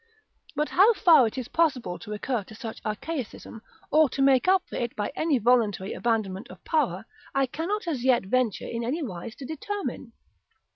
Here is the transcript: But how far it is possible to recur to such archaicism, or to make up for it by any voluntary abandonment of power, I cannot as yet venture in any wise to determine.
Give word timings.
But 0.55 0.69
how 0.69 0.93
far 0.93 1.27
it 1.27 1.37
is 1.37 1.47
possible 1.49 1.99
to 1.99 2.09
recur 2.09 2.43
to 2.45 2.55
such 2.55 2.81
archaicism, 2.81 3.61
or 3.91 4.09
to 4.09 4.21
make 4.23 4.47
up 4.47 4.63
for 4.67 4.75
it 4.77 4.95
by 4.95 5.11
any 5.15 5.37
voluntary 5.37 5.93
abandonment 5.93 6.47
of 6.47 6.63
power, 6.65 7.05
I 7.35 7.45
cannot 7.45 7.87
as 7.87 8.03
yet 8.03 8.23
venture 8.25 8.65
in 8.65 8.83
any 8.83 9.03
wise 9.03 9.35
to 9.35 9.45
determine. 9.45 10.13